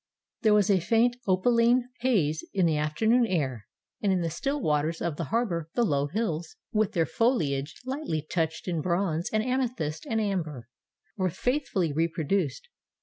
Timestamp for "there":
0.41-0.55